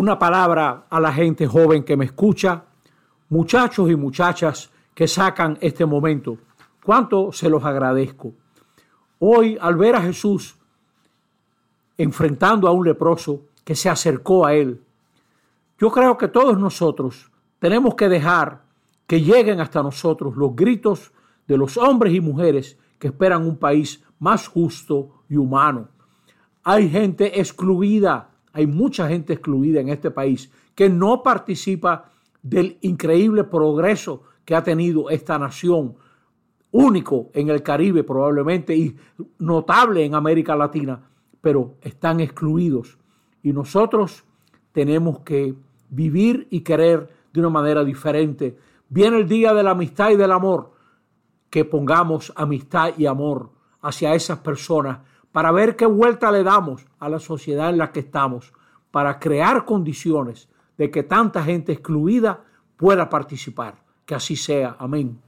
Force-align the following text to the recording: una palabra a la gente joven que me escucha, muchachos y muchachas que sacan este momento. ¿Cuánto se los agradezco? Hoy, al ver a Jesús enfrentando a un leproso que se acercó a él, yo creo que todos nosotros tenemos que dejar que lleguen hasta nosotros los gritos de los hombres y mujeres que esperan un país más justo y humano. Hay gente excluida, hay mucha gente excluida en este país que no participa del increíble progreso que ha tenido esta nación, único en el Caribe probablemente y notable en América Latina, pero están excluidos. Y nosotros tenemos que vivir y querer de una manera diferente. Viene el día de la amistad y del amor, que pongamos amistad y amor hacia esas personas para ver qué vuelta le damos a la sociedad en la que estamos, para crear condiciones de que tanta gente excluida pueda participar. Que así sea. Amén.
una 0.00 0.18
palabra 0.18 0.86
a 0.88 0.98
la 0.98 1.12
gente 1.12 1.46
joven 1.46 1.84
que 1.84 1.94
me 1.94 2.06
escucha, 2.06 2.64
muchachos 3.28 3.90
y 3.90 3.96
muchachas 3.96 4.70
que 4.94 5.06
sacan 5.06 5.58
este 5.60 5.84
momento. 5.84 6.38
¿Cuánto 6.82 7.32
se 7.32 7.50
los 7.50 7.62
agradezco? 7.66 8.32
Hoy, 9.18 9.58
al 9.60 9.76
ver 9.76 9.96
a 9.96 10.00
Jesús 10.00 10.56
enfrentando 11.98 12.66
a 12.66 12.70
un 12.70 12.86
leproso 12.86 13.42
que 13.62 13.74
se 13.74 13.90
acercó 13.90 14.46
a 14.46 14.54
él, 14.54 14.82
yo 15.78 15.90
creo 15.90 16.16
que 16.16 16.28
todos 16.28 16.58
nosotros 16.58 17.30
tenemos 17.58 17.94
que 17.94 18.08
dejar 18.08 18.62
que 19.06 19.20
lleguen 19.20 19.60
hasta 19.60 19.82
nosotros 19.82 20.34
los 20.34 20.56
gritos 20.56 21.12
de 21.46 21.58
los 21.58 21.76
hombres 21.76 22.14
y 22.14 22.22
mujeres 22.22 22.78
que 22.98 23.08
esperan 23.08 23.46
un 23.46 23.58
país 23.58 24.02
más 24.18 24.48
justo 24.48 25.24
y 25.28 25.36
humano. 25.36 25.88
Hay 26.64 26.88
gente 26.88 27.38
excluida, 27.38 28.29
hay 28.52 28.66
mucha 28.66 29.08
gente 29.08 29.34
excluida 29.34 29.80
en 29.80 29.88
este 29.88 30.10
país 30.10 30.50
que 30.74 30.88
no 30.88 31.22
participa 31.22 32.10
del 32.42 32.78
increíble 32.80 33.44
progreso 33.44 34.22
que 34.44 34.54
ha 34.54 34.62
tenido 34.62 35.10
esta 35.10 35.38
nación, 35.38 35.94
único 36.72 37.30
en 37.34 37.50
el 37.50 37.62
Caribe 37.62 38.04
probablemente 38.04 38.74
y 38.76 38.96
notable 39.38 40.04
en 40.04 40.14
América 40.14 40.56
Latina, 40.56 41.00
pero 41.40 41.74
están 41.82 42.20
excluidos. 42.20 42.98
Y 43.42 43.52
nosotros 43.52 44.24
tenemos 44.72 45.20
que 45.20 45.54
vivir 45.88 46.46
y 46.50 46.60
querer 46.60 47.08
de 47.32 47.40
una 47.40 47.50
manera 47.50 47.84
diferente. 47.84 48.56
Viene 48.88 49.18
el 49.18 49.28
día 49.28 49.52
de 49.54 49.62
la 49.62 49.70
amistad 49.72 50.10
y 50.10 50.16
del 50.16 50.32
amor, 50.32 50.72
que 51.48 51.64
pongamos 51.64 52.32
amistad 52.36 52.92
y 52.96 53.06
amor 53.06 53.50
hacia 53.82 54.14
esas 54.14 54.38
personas 54.38 54.98
para 55.32 55.52
ver 55.52 55.76
qué 55.76 55.86
vuelta 55.86 56.30
le 56.30 56.42
damos 56.42 56.86
a 56.98 57.08
la 57.08 57.18
sociedad 57.18 57.70
en 57.70 57.78
la 57.78 57.92
que 57.92 58.00
estamos, 58.00 58.52
para 58.90 59.18
crear 59.18 59.64
condiciones 59.64 60.48
de 60.76 60.90
que 60.90 61.02
tanta 61.02 61.42
gente 61.44 61.72
excluida 61.72 62.44
pueda 62.76 63.08
participar. 63.08 63.84
Que 64.04 64.14
así 64.14 64.34
sea. 64.34 64.76
Amén. 64.78 65.20